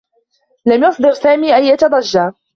[0.65, 2.33] لم يصدر سامي أيّة ضجّة.